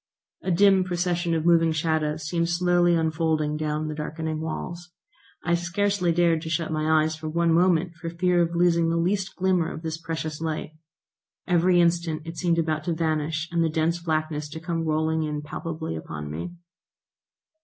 A 0.41 0.49
dim 0.49 0.83
procession 0.83 1.35
of 1.35 1.45
moving 1.45 1.71
shadows 1.71 2.23
seemed 2.23 2.49
slowly 2.49 2.95
unfolding 2.95 3.55
down 3.55 3.87
the 3.87 3.93
darkening 3.93 4.41
walls. 4.41 4.89
I 5.45 5.53
scarcely 5.53 6.11
dared 6.11 6.41
to 6.41 6.49
shut 6.49 6.71
my 6.71 7.03
eyes 7.03 7.15
for 7.15 7.29
one 7.29 7.53
moment, 7.53 7.93
for 7.93 8.09
fear 8.09 8.41
of 8.41 8.55
losing 8.55 8.89
the 8.89 8.97
least 8.97 9.35
glimmer 9.35 9.71
of 9.71 9.83
this 9.83 9.99
precious 10.01 10.41
light. 10.41 10.71
Every 11.47 11.79
instant 11.79 12.23
it 12.25 12.35
seemed 12.37 12.57
about 12.57 12.83
to 12.85 12.93
vanish 12.93 13.47
and 13.51 13.63
the 13.63 13.69
dense 13.69 13.99
blackness 14.01 14.49
to 14.49 14.59
come 14.59 14.85
rolling 14.85 15.21
in 15.21 15.43
palpably 15.43 15.95
upon 15.95 16.31
me. 16.31 16.55